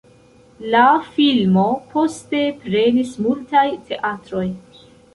[0.75, 0.85] La
[1.17, 4.47] filmo poste prenis multaj teatroj.